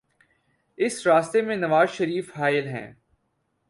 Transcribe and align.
اس 0.77 1.07
راستے 1.07 1.41
میں 1.41 1.55
نوازشریف 1.55 2.37
حائل 2.37 2.67
ہیں۔ 2.67 2.93